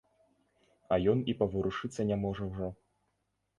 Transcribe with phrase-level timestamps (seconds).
[0.95, 2.73] А ён і паварушыцца не можа ўжо.